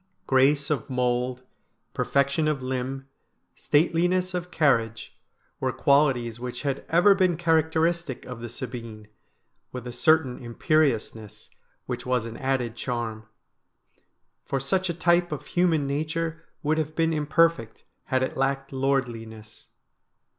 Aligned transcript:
Grace 0.25 0.71
of 0.71 0.89
mould, 0.89 1.43
perfection 1.93 2.47
of 2.47 2.63
limb, 2.63 3.07
stateliness 3.55 4.33
of 4.33 4.49
carriage, 4.49 5.15
were 5.59 5.71
qualities 5.71 6.39
which 6.39 6.63
had 6.63 6.83
ever 6.89 7.13
been 7.13 7.37
characteristic 7.37 8.25
of 8.25 8.39
the 8.39 8.49
Sabine, 8.49 9.07
with 9.71 9.85
a 9.85 9.91
certain 9.91 10.39
imperiousness, 10.43 11.51
which 11.85 12.03
was 12.03 12.25
an 12.25 12.35
added 12.37 12.75
charm; 12.75 13.27
for 14.43 14.59
such 14.59 14.89
a 14.89 14.93
type 14.95 15.31
of 15.31 15.45
human 15.45 15.85
nature 15.85 16.45
would 16.63 16.79
have 16.79 16.95
been 16.95 17.13
imperfect 17.13 17.83
had 18.05 18.23
it 18.23 18.35
lacked 18.35 18.73
lordliness. 18.73 19.67